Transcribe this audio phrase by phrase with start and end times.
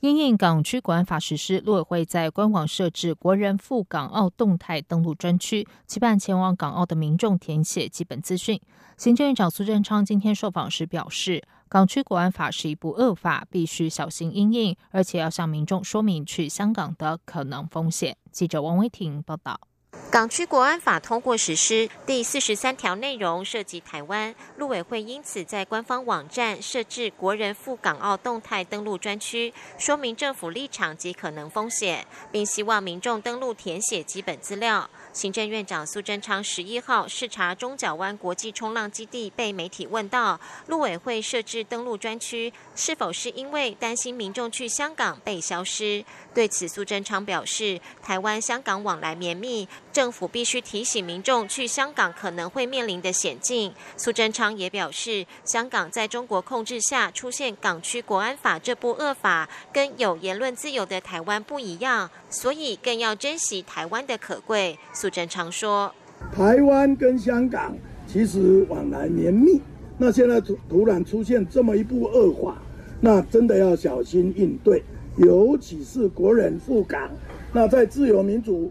[0.00, 8.58] 因应港区国安法实施，陆委会在官网设置国人赴港澳动态登录专区，期盼前往港澳的民众填写基本资讯。
[8.96, 18.16] 行政院长苏贞昌今天受访时表示，港区国安法是一部恶法，必须小心因应，而且要向民众说明去香港的可能风险。
[18.32, 19.60] 记者王威婷报道。
[20.10, 34.90] 港区国安法通过实施，第四十三条内容涉及台湾，陆委会因此在官方网站设置国人赴港澳动态登录专区，说明政府立场及可能风险，并希望民众登录填写基本资料。
[35.12, 40.38] 行政院长苏贞昌十一号视察中角湾国际冲浪基地，被媒体问到，
[40.68, 46.04] 陆委会设置登陆专区，是否是因为担心民众去香港被消失？
[46.32, 53.74] 对此，苏贞昌表示，台湾香港往来绵密，政府必须提醒民众去香港可能会面临的险境。
[53.96, 64.78] 苏贞昌也表示，香港在中国控制下出现港区国安法这部恶法，跟有言论自由的台湾不一样，所以更要珍惜台湾的可贵。
[65.00, 65.90] 苏贞昌说
[66.30, 67.74] ：“台湾跟香港
[68.06, 69.58] 其实往来绵密，
[69.96, 72.58] 那现在突突然出现这么一部恶法，
[73.00, 74.84] 那真的要小心应对。
[75.16, 77.08] 尤其是国人赴港，
[77.50, 78.70] 那在自由民主、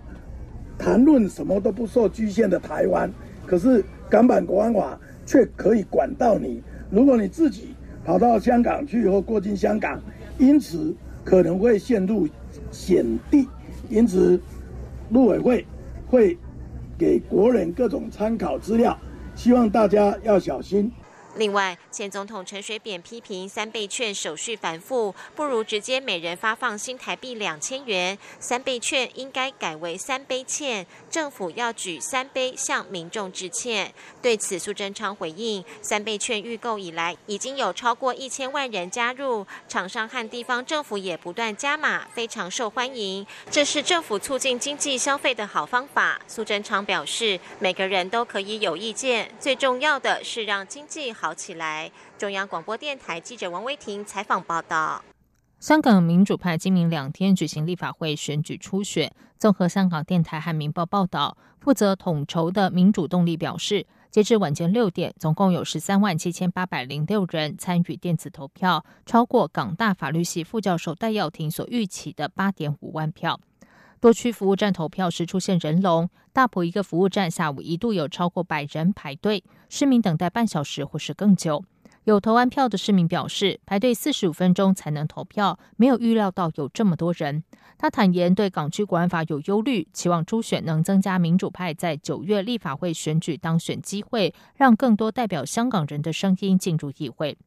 [0.77, 3.11] 谈论什么都不受局限的台湾，
[3.47, 6.61] 可是港版国安法却可以管到你。
[6.91, 7.69] 如果你自己
[8.05, 9.99] 跑到香港去或过境香港，
[10.38, 10.93] 因此
[11.23, 12.27] 可能会陷入
[12.69, 13.47] 险地。
[13.89, 14.39] 因此，
[15.09, 15.66] 陆委会。”
[16.09, 16.35] 会
[16.97, 18.97] 给国人各种参考资料，
[19.35, 20.91] 希望大家要小心。
[21.35, 28.17] 另外，前总统陈水扁批评三倍券手续繁复，不如直接每人发放新台币两千元。
[28.39, 33.93] 三倍券应该改为三杯欠，政府要举三杯向民众致歉。
[34.21, 43.26] 对此，苏贞昌回应：三倍券预购以来，已经有超过一千万人加入，厂商和地方政府也不断加码，非常受欢迎。
[43.52, 46.20] 这是政府促进经济消费的好方法。
[46.27, 51.33] 苏贞昌表示，每个人都可以有意见，最重要的是让经济好。
[51.39, 51.89] 起来！
[52.17, 55.02] 中央广播电台记者王威婷采访报道。
[55.59, 59.09] 香港民主派今明两天举行立法会选举初选。
[59.37, 73.39] 综合香港电台和明报报道，负责统筹的民主动力表示，截至晚间六点，总共有十三万七千八百零六人参与电子投票，超过港大法律系副教授戴耀廷所预期的八点五万票。
[74.02, 81.65] 多区服务站投票时出现人龙，大埔一个服务站下午一度有超过百人排队，市民等待半小时或是更久。
[82.05, 87.43] 有投完票的市民表示，排队四十五分钟才能投票，没有预料到有这么多人。
[87.77, 97.38] 他坦言对港区国安法有忧虑，期望初选能增加民主派在九月立法会选举当选机会，让更多代表香港人的声音进入议会。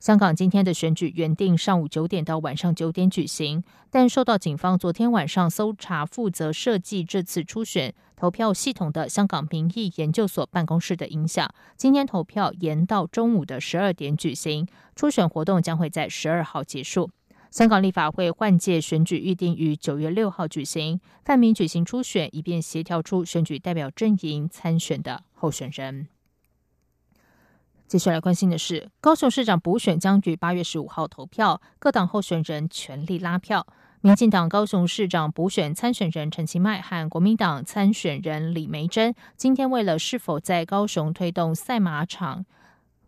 [0.00, 14.68] 香港今天的选举原定上午九点到晚上九点举行，但受到警方昨天晚上搜查负责设计这次初选投票系统的香港民意研究所办公室的影响，今天投票延到中午的十二点举行。
[14.94, 17.10] 初选活动将会在十二号结束。
[17.50, 26.06] 香港立法会换届选举预定于九月六号举行，泛民举行初选，以便协调出选举代表阵营参选的候选人。
[27.88, 33.66] 接下来关心的是，高雄市长补选将于八月十五号投票，各党候选人全力拉票。
[34.02, 42.44] 民进党高雄市长补选参选人陈其迈和国民党参选人李梅珍，今天为了是否在高雄推动赛马场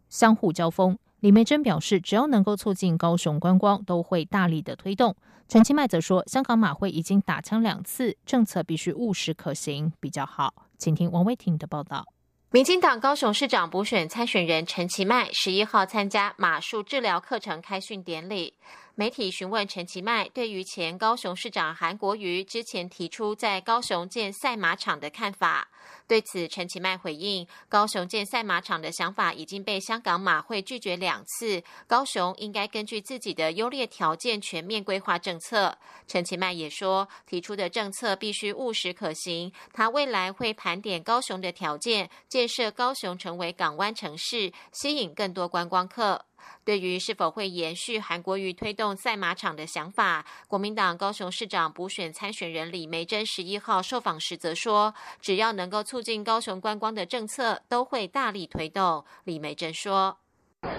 [0.08, 5.14] 相互交锋，李梅珍表示，只要能够促进高雄观光，都会大力的推动。
[5.46, 10.54] 陈其迈则说，香港马会已经打枪两次，政策必须务实可行比较好。
[10.78, 12.06] 请听王威婷的报道。
[12.52, 18.54] 民进党高雄市长补选参选人陈其迈十一号参加马术治疗课程开训典礼。
[19.00, 25.66] 媒体询问陈其迈对于前高雄市长韩国瑜之前提出在高雄建赛马场的看法，
[26.06, 35.78] 对此陈其迈回应：高雄建赛马场的想法已经被香港马会拒绝两次，高雄应该根据自己的优劣条件全面规划政策。
[36.06, 46.26] 陈其迈也说，提出的政策必须务实可行，他未来会盘点高雄的条件，建设高雄成为港湾城市，吸引更多观光客。
[46.64, 59.04] 对于是否会延续韩国瑜推动赛马场的想法，国民党高雄市长补选参选人李梅珍十一号受访时则说，只要能够促进高雄观光的政策，都会大力推动。
[59.24, 60.16] 李梅珍说。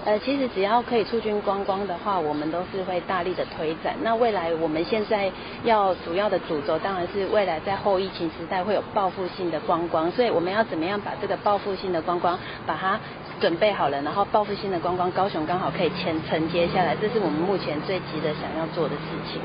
[0.06, 3.98] 呃，其实只要可以促进观光的话，我们都是会大力的推展。
[4.04, 5.32] 那未来我们现在
[5.64, 12.38] 要主要的主轴，当然是未来在后疫情时代会有报复性的观光，所以我们要怎么样把这个报复性的观光
[12.68, 13.00] 把它
[13.42, 19.02] 准备好了，然后报复性的观光高雄刚好可以承承接下来，这是我们目前最急的想要做的事
[19.34, 19.42] 情。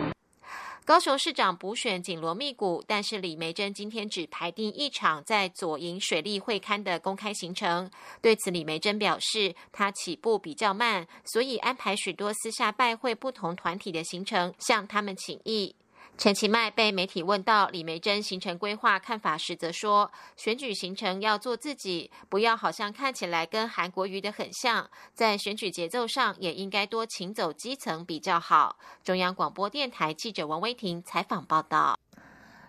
[0.84, 7.90] 高雄市长补选紧锣密鼓，但是李梅珍今天只排定一场在左营水利会刊的公开行程。
[8.22, 15.74] 对此，李梅珍表示，她起步比较慢，所以安排许多私下拜会不同团体的行程，向他们请意。
[16.18, 24.88] 陈其迈被媒体问到李梅珍行程规划看法时，则说：“选举行程要做自己，不要好像看起来跟韩国瑜的很像。
[25.12, 31.98] 在选举节奏上，也应该多请走基层比较好。”中央广播电台记者王威婷采访报道。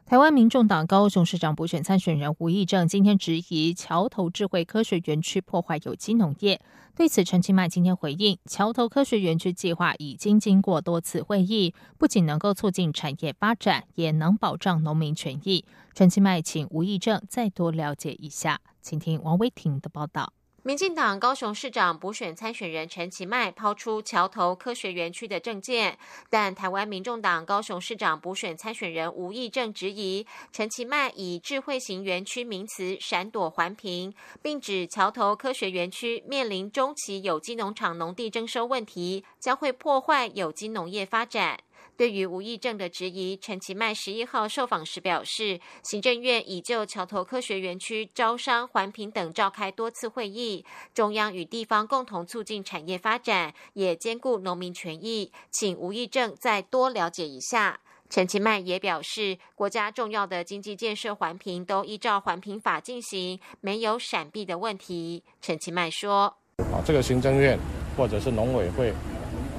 [0.10, 6.62] 台湾民众党高雄市长补选参选人吴益政今天质疑桥头智慧科学园区破坏有机农业。
[6.96, 15.66] 对此，陈其迈今天回应：桥头科学园区计划已经经过多次会议，不仅能够促进产业发展，也能保障农民权益。
[15.94, 20.32] 陈其迈请吴益政再多了解一下，请听王威婷的报道。
[20.68, 25.98] 民进党高雄市长补选参选人陈其迈抛出桥头科学园区的政见，
[26.30, 41.58] 但台湾民众党高雄市长补选参选人吴益政质疑陈其迈以智慧型园区名词闪躲环评，并指桥头科学园区面临中期有机农场农地征收问题，将会破坏有机农业发展。
[41.98, 50.64] 对于吴益政的质疑，陈其迈十一号受访时表示，行政院已就桥头科学园区招商、环评等召开多次会议，
[50.94, 57.80] 中央与地方共同促进产业发展，也兼顾农民权益，请吴益政再多了解一下。
[58.10, 65.24] 陈其迈也表示，国家重要的经济建设环评都依照环评法进行，没有闪避的问题。
[65.42, 66.38] 陈其迈说
[66.72, 67.58] ：“啊，这个行政院
[67.98, 68.94] 或者是农委会。”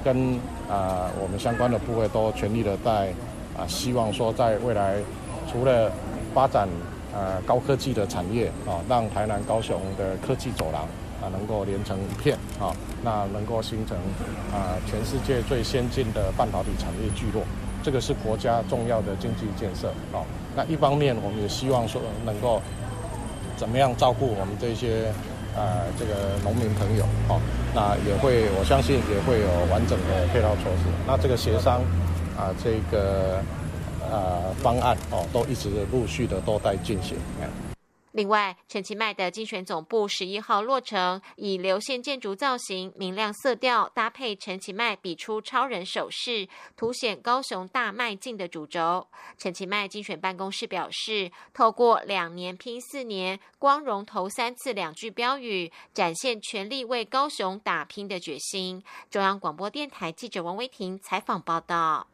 [0.03, 0.33] 跟
[0.69, 3.13] 啊，我们相关的部位都全力的在
[3.57, 4.95] 啊，希望说在未来，
[5.51, 5.91] 除了
[6.33, 6.67] 发展
[7.13, 10.83] 呃高科技的产业啊，让台南高雄的科技走廊
[11.21, 12.71] 啊能够连成一片啊，
[13.03, 13.97] 那能够形成
[14.53, 17.43] 啊全世界最先进的半导体产业聚落，
[17.83, 20.23] 这个是国家重要的经济建设啊。
[20.55, 22.61] 那一方面，我们也希望说能够
[23.57, 25.11] 怎么样照顾我们这些。
[25.55, 27.39] 呃，这个农民朋友，哦，
[27.73, 30.89] 那也会，我相信也会有完整的配套措施。
[31.05, 31.81] 那这个协商，
[32.37, 33.41] 啊，这个
[34.09, 37.17] 呃方案，哦，都一直陆续的都在进行。
[38.19, 46.45] 另外，陈其迈的竞选总部十一号落成，以流线建筑造型、明亮色调搭配陈其迈比出超人手势，
[46.75, 49.07] 凸显高雄大迈进的主轴。
[49.37, 58.83] 陈其迈竞选办公室表示，透过两年拼四年、光荣投三次两句标语，展现全力为高雄打拼的决心。
[59.09, 62.07] 中央广播电台记者王威婷采访报道。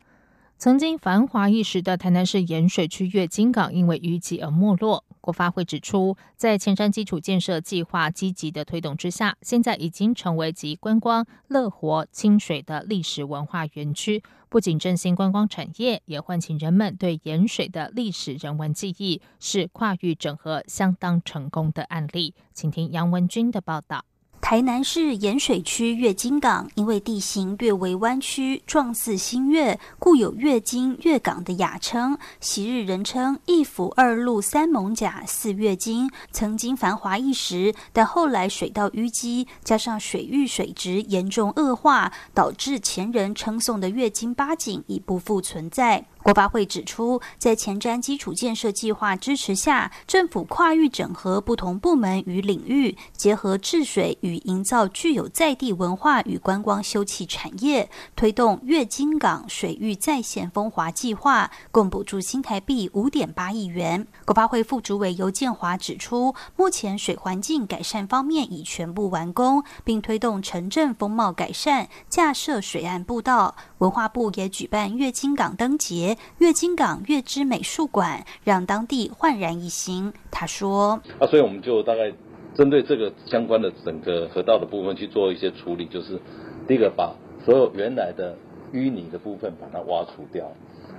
[0.58, 5.04] 曾经繁华一时的台南市盐水区月金港，因为淤积而没落。
[5.26, 14.22] 国发会指出，在前瞻基础建设计划积极的推动之下，现在已经成为集观光、乐活、清水的历史文化园区。
[14.50, 22.36] 不仅振兴观光产业，也唤起人们对盐水的历史人文记忆，是跨域整合相当成功的案例。
[22.54, 24.06] 请听杨文军的报道。
[24.46, 32.16] 台南市盐水区月金港，因为地形略为弯曲，状似新月，故有月经月港的雅称。
[32.40, 46.06] 昔日人称一府二路三艋甲四月经，曾经繁华一时，但后来水道淤积，加上水域水质严重恶化，导致前人称颂的月经八景已不复存在。
[46.22, 64.06] 国发会指出，在前瞻基础建设计划支持下，政府跨域整合不同部门与领域，结合治水与营造具有在地文化与观光休憩产业，推动月金港水域再现风华计划，共补助新台币五点八亿元。
[64.26, 73.56] 国发会副主委尤建华指出，目前水环境改善方面已全部完工，并推动城镇风貌改善，架设水岸步道。
[73.80, 76.18] 文化部也举办月金港灯节。
[76.40, 80.14] 月金港月之美术馆让当地焕然一新。
[80.32, 82.12] 他说：“啊，所以我们就大概
[82.56, 86.20] 针对这个相关的整个河道的部分去做一些处理，就是
[86.68, 88.36] 第一个把所有原来的
[88.74, 90.52] 淤泥的部分把它挖除掉，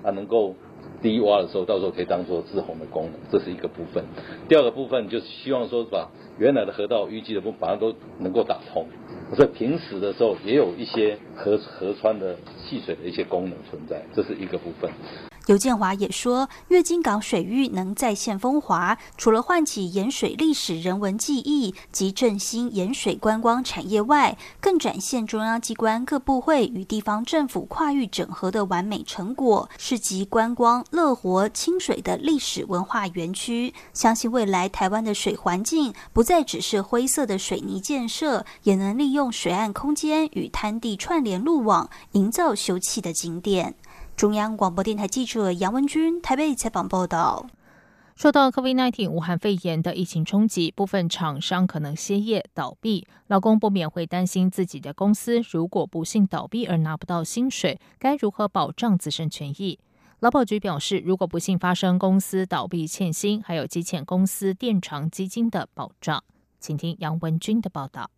[0.03, 0.55] 啊，能够
[1.03, 4.05] 低挖的时候，到时候可以当做滞洪的功能，这是一个部分。
[4.49, 8.87] 第二个部分就是希望说把原来的河道淤积的部分把它都能够打通，
[9.35, 14.91] 所以平时的时候也有一些河河川的戏水的一些功能存在，这是一个部分。
[15.47, 33.73] 尤建华也说，月津港水域能再现风华，除了唤起盐水历史人文记忆及振兴盐水观光产业外，更展现中央机关各部会与地方政府跨域整合的完美成果，是集观光、乐活、清水的历史文化园区。
[33.93, 43.77] 相信未来台湾的水环境不再只是灰色的水泥建设，也能利用水岸空间与滩地串联路网，营造休憩的景点。
[44.17, 47.47] 中央广播电台记者杨文君台北采访报道：
[48.15, 53.07] 受到 COVID-19 武汉肺炎的疫情冲击，部分厂商可能歇业倒闭。
[53.27, 59.79] 劳工不免会担心自己的公司如果不幸倒闭而拿不到薪水，该如何保障自身权益？
[60.21, 66.25] 劳保局表示，如果不幸发生公司倒闭欠薪，还有积欠公司垫偿基金的保障。
[66.59, 68.11] 请听杨文君的报道。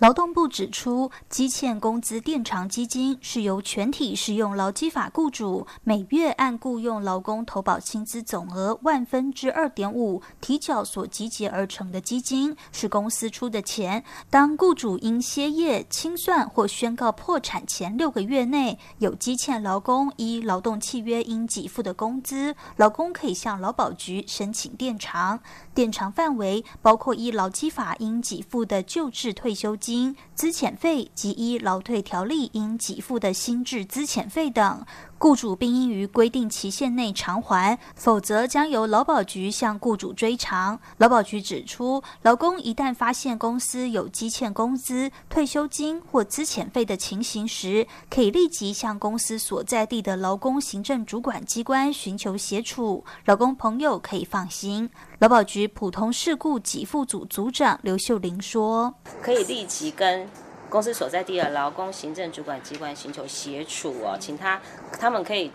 [0.00, 14.02] 劳动部指出，积欠工资垫偿基金是由全体适用劳基法雇主每月按雇佣劳工投保薪资总额万分之二点五提缴所集结而成的基金，是公司出的钱。
[14.30, 25.38] 当雇主因歇业、清算或宣告破产前六个月内有积欠劳工依劳动契约应给付的工资，劳工可以向劳保局申请垫偿。
[25.74, 29.89] 垫偿范围包括依劳基法应给付的旧制退休金。
[29.90, 34.86] 金资遣费及依劳退条例应给付的薪资资遣费等。
[35.20, 40.80] 雇主并应于规定期限内偿还，否则将由劳保局向雇主追偿。
[40.96, 53.04] 劳保局指出，劳工一旦发现公司有积欠工资、退休金或资遣费的情形时，可以立即向公司所在地的劳工行政主管机关寻求协助。
[53.26, 54.88] 劳工朋友可以放心。
[55.18, 60.26] 劳保局普通事故给付组组长刘秀玲说：“可以立即跟。”
[60.70, 64.60] 公司所在地的劳工行政主管机关寻求协助哦，请他
[64.98, 65.50] 他们可以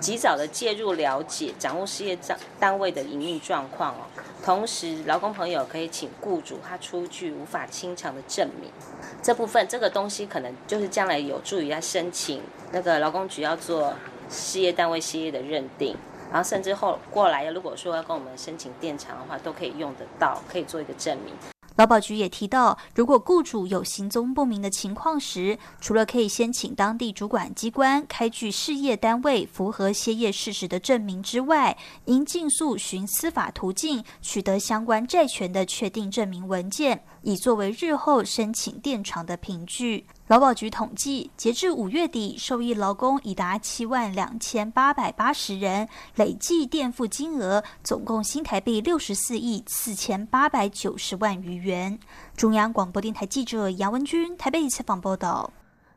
[0.00, 4.06] 及早的介入了解、掌握事业单单位的营运状况哦。
[4.44, 8.70] 同时，劳工朋友可以请雇主他出具无法清偿的证明。
[9.22, 12.40] 这部分这个东西可能就是将来有助于他申请
[12.70, 13.94] 那个劳工局要做
[14.30, 15.96] 事业单位歇业的认定，
[16.30, 21.34] 然后甚至后过来如果说要跟我们申请电厂的话，都可以用得到，可以做一个证明。
[21.76, 40.06] 劳保局也提到，如果雇主有行踪不明的情况时，除了可以先请当地主管机关开具事业单位符合歇业事实的证明之外，应尽速寻司法途径取得相关债权的确定证明文件，以作为日后申请垫偿的凭据。
[40.26, 51.98] 劳保局统计，截至五月底，受益劳工已达七万两千八百八十人，累计垫付金额总共新台币六十四亿四千八百九十万余元。
[52.34, 55.52] 中央广播电台记者杨文君台北采访报道。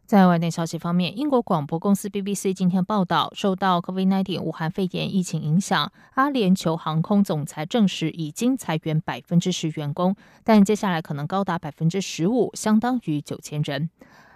[0.07, 13.89] 在外电消息方面，英国广播公司 BBC 今天报道，受到 COVID-19 武汉肺炎疫情影响，阿联酋航空总裁证实已经裁员百分之十员工，但接下来可能高达百分之十五，相当于九千人。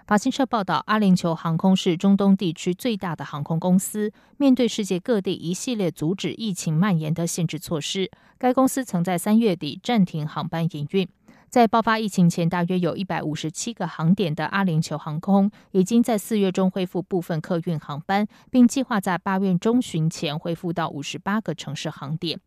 [0.06, 4.12] 法新社报道，阿联酋航空是中东地区最大的航空公司。
[4.36, 11.08] 面对世界各地一系列阻止疫情蔓延的限制措施，该公司曾在三月底暂停航班营运。
[11.52, 22.40] 在爆发疫情前，大约有一百五十七个航点的阿联酋航空，已经在四月中恢复部分客运航班，并计划在八月中旬前恢复到五十八个城市航点。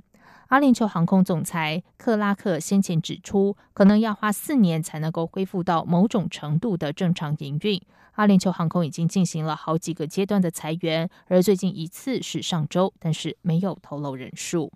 [0.48, 7.80] 阿联酋航空总裁克拉克先前指出，可能要花四年才能够恢复到某种程度的正常营运。
[8.14, 14.72] 阿联酋航空已经进行了好几个阶段的裁员，而最近一次是上周，但是没有透露人数。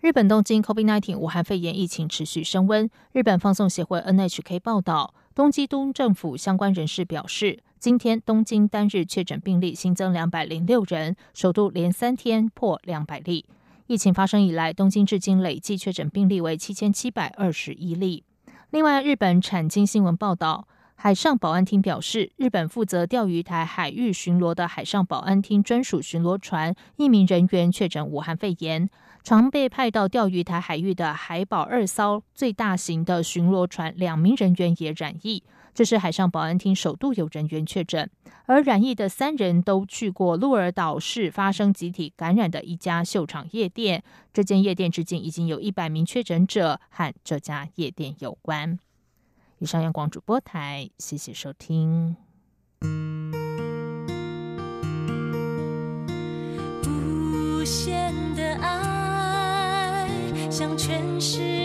[0.00, 2.88] 日本东京 COVID-19 武汉肺炎疫情持续升温。
[3.12, 13.44] 日本放送协会 NHK 报道，东京都政府相关人士表示，今天东京单日确诊病例新增两百零六人，首度连三天破两百例。
[13.88, 18.24] 疫情发生以来，东京至今累计确诊病例为七千七百二十一例。
[18.70, 28.88] 另外，日本产经新闻报道，海上保安厅表示，日本负责钓鱼台海域巡逻的海上保安厅专属巡逻船一名人员确诊武汉肺炎。
[29.22, 35.42] 常被派到钓鱼台海域的海保二艘最大型的巡逻船两名人员也染疫。
[35.72, 38.10] 这是海上保安厅首度有人员确诊，
[38.46, 44.02] 而染疫的三人都去过鹿儿岛市发生集体感染的一家秀场夜店。
[44.32, 48.78] 这间夜店至今已经有一百名确诊者和这家夜店有关。
[49.58, 52.16] 以上阳光主播台，谢谢收听。
[56.86, 58.12] 无限
[60.60, 61.59] 向全世界